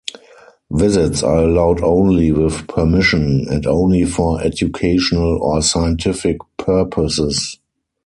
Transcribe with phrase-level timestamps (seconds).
[0.71, 7.59] Visits are allowed only with permission, and only for educational or scientific purposes.